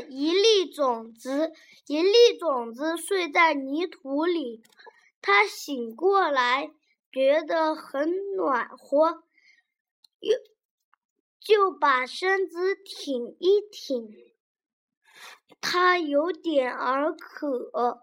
[0.00, 1.52] 一粒种子，
[1.86, 4.62] 一粒种子睡在泥土里。
[5.20, 6.70] 它醒过来，
[7.12, 9.22] 觉得很暖和，
[10.20, 10.36] 又
[11.40, 14.14] 就把身子挺一挺。
[15.60, 18.02] 它有点儿渴，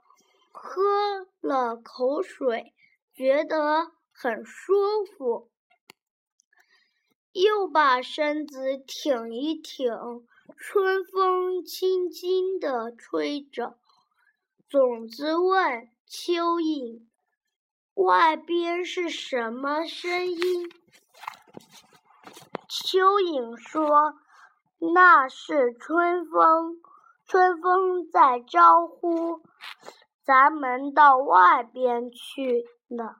[0.51, 2.73] 喝了口水，
[3.13, 5.51] 觉得很舒服，
[7.33, 9.91] 又把身子挺一挺。
[10.57, 13.77] 春风轻轻地吹着，
[14.69, 17.03] 种子问蚯蚓
[17.95, 20.69] ：“外边是什么声音？”
[22.69, 24.15] 蚯蚓说
[24.93, 26.77] ：“那是春风，
[27.25, 29.41] 春风在招呼，
[30.23, 33.15] 咱们到外边去呢。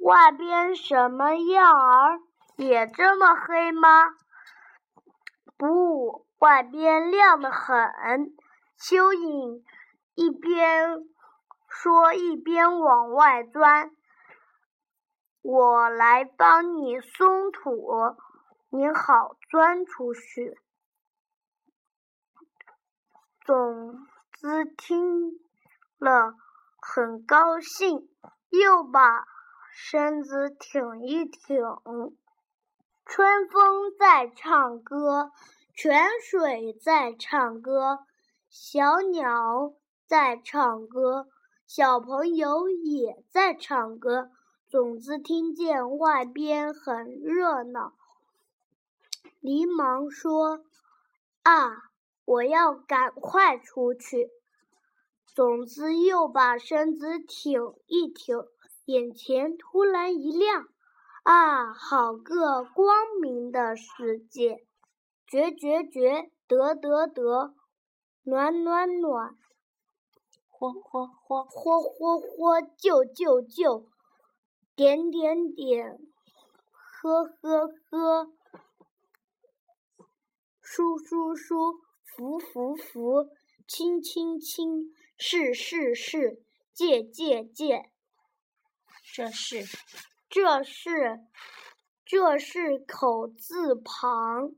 [0.00, 2.20] 外边什么样儿？
[2.56, 4.04] 也这么黑吗？”
[5.56, 8.34] 不，外边亮得很。
[8.78, 9.62] 蚯蚓
[10.14, 11.06] 一边
[11.68, 13.90] 说一边往外钻。
[15.42, 18.16] 我来帮你松土，
[18.70, 20.58] 你好钻出去。
[23.40, 25.38] 种子听
[25.98, 26.34] 了
[26.80, 28.08] 很高兴，
[28.48, 29.26] 又把
[29.72, 31.58] 身子挺一挺。
[33.06, 35.30] 春风在唱歌，
[35.74, 38.00] 泉水在唱歌，
[38.48, 39.74] 小鸟
[40.06, 41.28] 在唱歌，
[41.66, 44.30] 小朋友也在唱歌。
[44.68, 47.92] 种子听见外边很热闹，
[49.38, 50.64] 连忙说
[51.44, 51.90] ：“啊，
[52.24, 54.30] 我要赶快出去。”
[55.32, 58.44] 种子又把身子挺一挺，
[58.86, 60.66] 眼前突然一亮。
[61.24, 64.66] 啊，好个光明的世界！
[65.26, 67.54] 绝绝绝，得得得，
[68.24, 69.34] 暖暖暖，
[70.50, 73.88] 嚯嚯嚯，嚯嚯嚯，救救救，
[74.76, 75.98] 点点点，
[77.00, 78.30] 呵呵呵，
[80.60, 83.30] 舒舒舒，服服服，
[83.66, 86.42] 亲亲亲，是是是，
[86.74, 87.90] 借借借，
[89.14, 89.64] 这是。
[90.34, 91.20] 这是，
[92.04, 94.50] 这是口字旁。